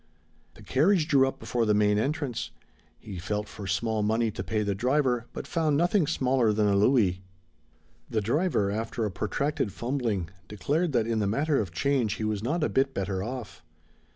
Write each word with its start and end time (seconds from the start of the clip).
The 0.55 0.63
carriage 0.63 1.07
drew 1.07 1.27
up 1.27 1.37
before 1.39 1.63
the 1.67 1.75
main 1.75 1.99
entrance. 1.99 2.49
He 2.97 3.19
felt 3.19 3.47
for 3.47 3.67
small 3.67 4.01
money 4.01 4.31
to 4.31 4.43
pay 4.43 4.63
the 4.63 4.73
driver, 4.73 5.27
but 5.31 5.45
found 5.45 5.77
nothing 5.77 6.07
smaller 6.07 6.51
than 6.51 6.67
a 6.67 6.75
louis. 6.75 7.21
The 8.09 8.19
driver, 8.19 8.71
after 8.71 9.05
a 9.05 9.11
protracted 9.11 9.71
fumbling, 9.71 10.29
declared 10.47 10.91
that 10.93 11.05
in 11.05 11.19
the 11.19 11.27
matter 11.27 11.59
of 11.61 11.71
change 11.71 12.13
he 12.15 12.23
was 12.23 12.41
not 12.41 12.63
a 12.63 12.67
bit 12.69 12.95
better 12.95 13.21
of. 13.21 13.61